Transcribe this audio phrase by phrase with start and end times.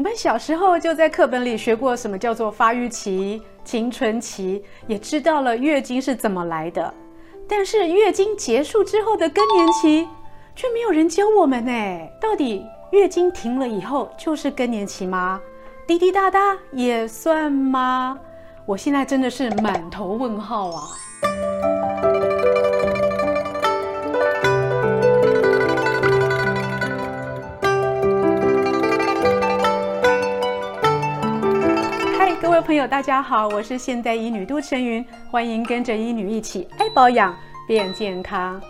[0.00, 6.94] 我们小时候就在课本里学过什么叫做发育期、青春期，也知道了月经是怎么来的。
[7.46, 10.08] 但是月经结束之后的更年期，
[10.56, 11.72] 却没有人教我们呢。
[12.18, 15.38] 到底月经停了以后就是更年期吗？
[15.86, 18.18] 滴滴答答也算吗？
[18.64, 20.88] 我现在真的是满头问号啊！
[32.50, 37.32] 各位朋友，大家好，我是现代医女杜晨云，欢迎跟着医女一起爱保养
[37.64, 38.60] 变健康。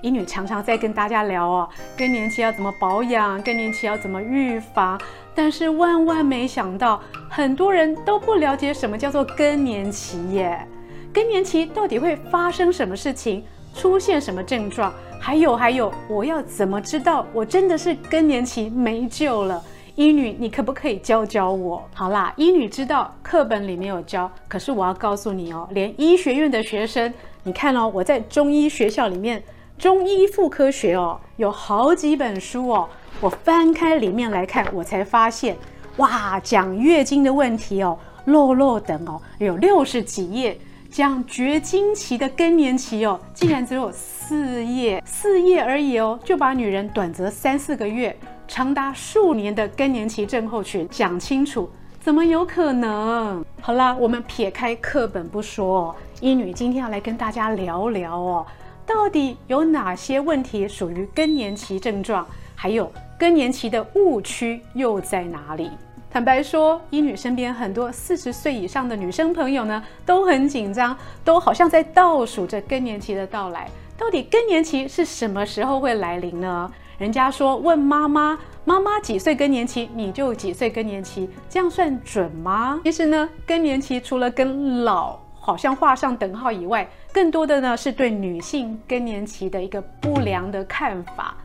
[0.00, 4.98] 医女常常在跟大家聊哦，更年期要怎么保养，更年期要怎么预防。
[5.34, 10.66] 但是万万没想到，很多人都不了解什么叫做更年期耶。
[11.12, 14.90] 更年期到底会发生什么事情，出现什么症状？
[15.20, 19.62] 还有还有，我要怎么知道我真的是更年期没救了？
[19.98, 21.82] 医女，你可不可以教教我？
[21.92, 29.42] 好啦，医女知道课本里没有教，可是我要告诉你哦，连医学院的学生，你看哦，我在中医学校里面。
[29.76, 32.88] 中医妇科学哦，有好几本书哦，
[33.20, 35.56] 我翻开里面来看，我才发现，
[35.96, 40.56] 哇，讲月经的问题哦，落落等哦，有六十几页，
[40.88, 48.16] 讲绝经期的更年期哦，竟然只有四页，四页而已哦，就把女人短则三四个月，
[48.48, 51.68] 长达数年的更年期症候群讲清楚，
[52.00, 53.44] 怎么有可能？
[53.60, 58.46] 好啦，我们撇开课本不说哦，医女今天要来跟大家聊聊哦。
[58.86, 62.26] 到底有哪些问题属于更年期症状？
[62.54, 65.70] 还有更年期的误区又在哪里？
[66.10, 73.68] 坦白说，医女身边很多四十岁以上的女生朋友呢，都很紧张，都好像在倒数着更年期的到来。
[73.98, 76.72] 到底更年期是什么时候会来临呢？
[76.98, 82.80] 人家说问妈妈，妈妈几岁更年期，你就几岁更年期，这样算准吗？
[82.82, 91.36] 其实呢，更年期除了跟老好像画上等号以外，更多的呢是对女性更年期的一个不良的看法，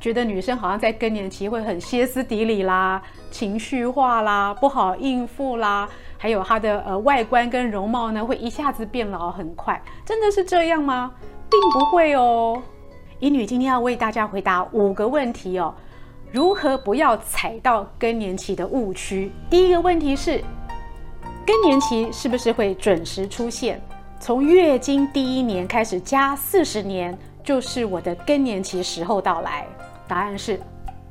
[0.00, 3.00] 觉得女生好像在更年期会很歇斯底里啦、
[3.30, 5.88] 情绪化啦、不好应付啦，
[6.18, 11.12] 还有她的呃外观跟容貌呢会一下子变老很快，真的是这样吗？
[11.48, 12.60] 并不会哦。
[13.18, 15.74] 医女今天要为大家回答五个问题哦，
[16.30, 19.32] 如何不要踩到更年期的误区？
[19.48, 20.42] 第一个问题是。
[21.46, 23.80] 更年期是不是会准时出现？
[24.20, 29.66] 从月经第一年开始加四十年，就是我的更年期时候到来？
[30.06, 30.60] 答案是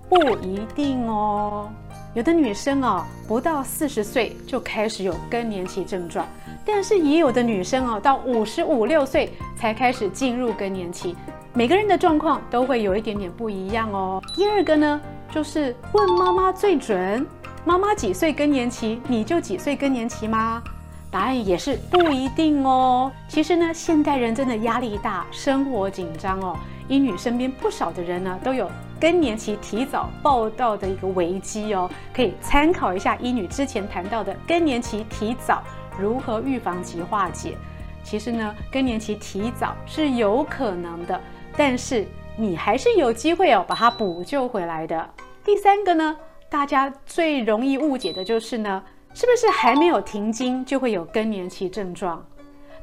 [0.08, 1.68] 不一定哦。
[2.14, 6.28] 有的女生哦，不到四十岁就开始有更年期症状，
[6.64, 11.16] 但是也有的女生哦，到五十五六岁才开始进入更年期。
[11.58, 14.22] 每个人的状况都会有一点点不一样哦。
[14.34, 15.02] 第二个呢，
[15.32, 17.26] 就是问妈妈最准。
[17.64, 20.62] 妈妈几岁更年期，你就几岁更年期吗？
[21.10, 23.10] 答案也是不一定哦。
[23.30, 26.58] 其实呢，现代人真的压力大，生活紧张哦。
[26.90, 31.90] 医女身边不少的人呢，都有更年期提早报到的一个危机哦。
[32.14, 35.64] 可以参考一下医女之前谈到的更年期提早
[35.98, 37.56] 如何预防及化解。
[38.04, 41.20] 其实呢，更年期提早是有可能的，
[41.58, 42.06] 但是
[42.38, 45.10] 你还是有机会哦，把它补救回来的。
[45.44, 46.18] 第三个呢？
[46.50, 48.84] 大家最容易误解的就是呢，
[49.14, 52.26] 是不是还没有停经就会有更年期症状？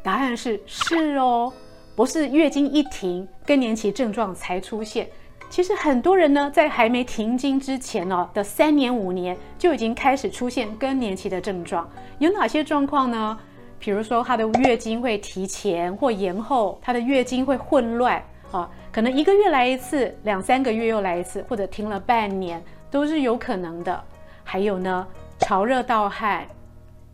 [0.03, 1.53] 答案是是哦，
[1.95, 5.09] 不是月经一停，更年期症状才出现。
[5.49, 11.89] 其实很多人呢，在还没停经之前哦的三年五年就已经开始出现更年期的症状。
[12.19, 13.39] 有哪些状况呢？
[13.79, 18.23] 比如说她的月经会提前或延后，她的月经会混乱
[18.53, 22.63] 啊，可能一个月来一次，两三个月又来一次，或者停了半年。
[22.93, 24.05] 都是有可能的，
[24.45, 25.07] 还有呢，
[25.39, 26.47] 潮热盗汗、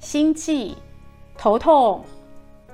[0.00, 0.76] 心悸、
[1.36, 2.04] 头痛、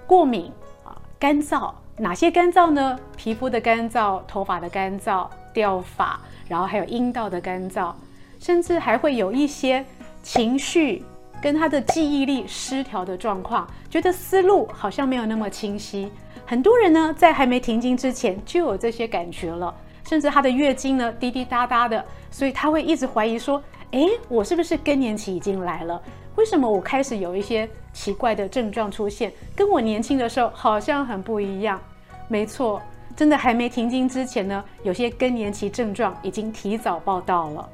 [0.06, 0.50] 过敏
[0.84, 2.98] 啊、干燥，哪些干燥呢？
[3.14, 7.92] 皮肤的干燥、头发的干燥、掉发，然后还有阴道的干燥，
[8.38, 9.84] 甚至还会有一些
[10.22, 11.04] 情绪
[11.42, 16.10] 跟他的记忆力失调的状况，觉得思路好像没有那么清晰。
[16.46, 19.74] 很多人呢，在还没停经之前就有这些感觉了。
[20.06, 23.62] 甚至她的月经呢，滴滴答答的，所以她会一直怀疑说
[23.92, 26.00] ：“诶，我是不是更年期已经来了？
[26.36, 31.80] 为什么我开始有一些奇怪的症状出现，跟我年轻的时候好像很不一样？”
[32.28, 32.82] 没错，
[33.16, 37.66] 真的还没停经之前呢，有些更年期症状已经提早报道了。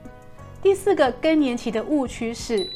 [0.63, 2.69] 第四个更年期的误区是，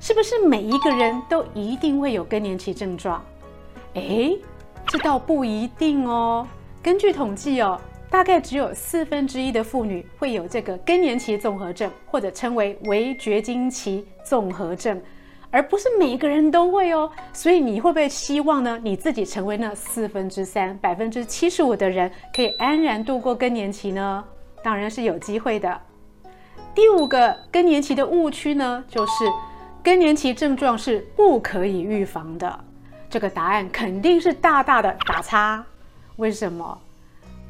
[0.00, 3.22] 是不是每一个人都一定会有更年期症状？
[3.94, 4.36] 诶，
[4.88, 6.46] 这倒不一定哦。
[6.82, 7.80] 根据统计哦。
[8.10, 14.98] 大概只有四分之一的妇女会有这个更年期综合症，或者称为围绝经期综合症，
[15.50, 17.10] 而不是每个人都会哦。
[17.34, 18.80] 所以你会不会希望呢？
[18.82, 24.24] 你自己成为那四分之三，百分之七十五的人，可以安然度过更年期呢？
[24.64, 25.78] 当然是有机会的。
[26.74, 29.24] 第五个更年期的误区呢，就是
[29.84, 32.64] 更年期症状是不可以预防的。
[33.10, 35.64] 这个答案肯定是大大的打叉。
[36.16, 36.78] 为什么？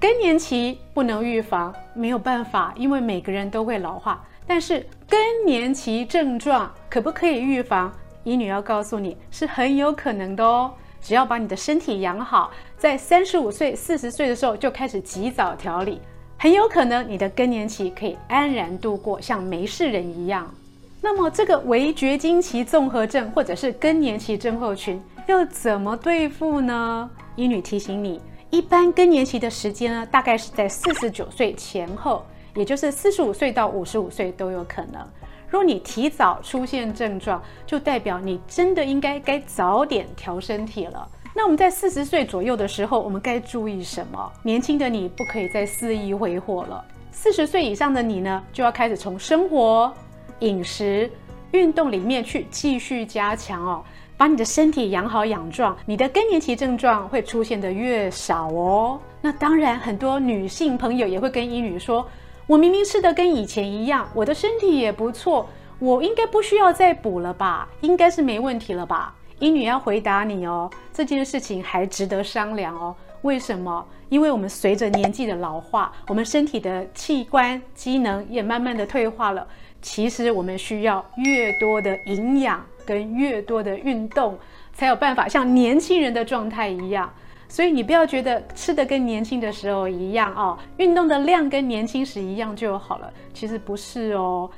[0.00, 4.24] 更年期不能预防，没有办法，因为每个人都会老化。
[4.46, 7.92] 但是更年期症状可不可以预防？
[8.24, 10.72] 医女要告诉你是很有可能的哦。
[11.00, 16.00] 只要把你的身体养好，在三十五岁、四十岁的时候就开始及早调理，
[16.38, 20.52] 很有可能你的更年期可以安然度过，像没事人一样。
[21.00, 27.08] 那么这个围绝经期综合症或者是更年期症候群要怎么对付呢？
[27.36, 28.20] 医女提醒你。
[28.50, 32.24] 一般更年期的时间呢，大概是在四十九岁前后，
[32.54, 35.06] 也就是四十五岁到五十五岁都有可能。
[35.50, 41.08] 如果你提早出现症状，就代表你真的应该该早点调身体了。
[41.34, 44.32] 那我们在四十岁左右的时候，我们该注意什么？
[44.42, 46.84] 年轻的你不可以再肆意挥霍了。
[47.12, 49.92] 四十岁以上的你呢，就要开始从生活、
[50.40, 51.10] 饮食、
[51.52, 53.84] 运动里面去继续加强哦。
[54.16, 59.00] 把你的身体养好养壮，你的更年期症状会出现的越少哦。
[59.20, 62.04] 那当然，很多女性朋友也会跟医女说
[62.48, 65.48] ：“我明明吃的跟以前一样，我的身体也不错，
[65.78, 67.68] 我应该不需要再补了吧？
[67.80, 72.92] 应该是没问题了吧？”医女要回答你哦，这件事情还值得商量哦。
[73.22, 73.86] 为什么？
[74.08, 79.46] 因为我们随着年纪的老化，我们身体的器官机能也慢慢的退化了。
[79.82, 82.64] 其实我们需要越多的营养。
[82.88, 84.38] 跟越多的运动，
[84.72, 87.12] 才有办法像年轻人的状态一样。
[87.46, 93.12] 所以你不要觉得吃的跟年轻的时候一样哦，运动的量跟年轻时一样就好了。
[93.34, 94.50] 其实不是哦。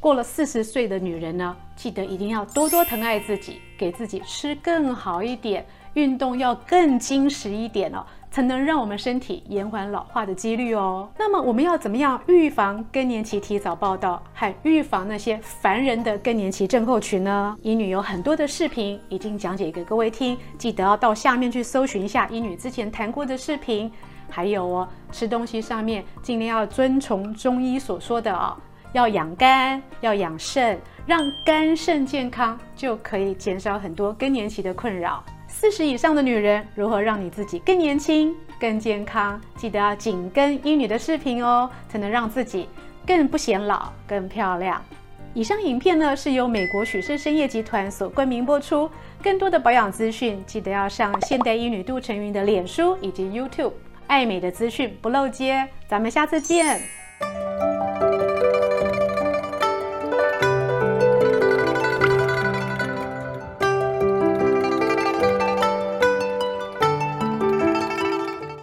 [0.00, 5.64] 过了四十岁的女人呢，记得一定要多多疼爱自己，给自己吃更好一点，
[5.94, 8.04] 运动要更精实一点哦。
[8.36, 11.08] 才能让我们身体延缓老化的几率哦。
[11.18, 17.56] 那么我们要怎么样预防更年期提早报到，和预防那些烦人的更年期症候群呢？
[17.62, 23.90] 医女有很多的视频已经讲解给各位听，记得要到下面去搜寻一下医女之前谈过的视频。
[24.28, 28.54] 还有哦，吃东西上面尽量要遵从中医所说的哦，
[28.92, 35.24] 要养肝，要养肾，让肝肾健康，就可以减少很多更年期的困扰。
[35.58, 39.40] 四十以上的女人如何让你自己更年轻、更健康？
[39.56, 42.68] 记得要紧跟医女的视频哦，才能让自己
[43.06, 44.80] 更不显老、更漂亮。
[45.32, 48.88] 以上影片呢是由美国许氏参业集团所冠名播出。
[49.22, 53.72] 更多的保养资讯，记得要上现代医女杜成云的脸书以及 YouTube。
[54.06, 56.82] 爱美的资讯不漏接，咱们下次见。